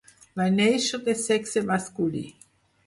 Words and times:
Va 0.39 0.47
néixer 0.53 1.01
de 1.09 1.15
sexe 1.27 1.65
masculí. 1.71 2.29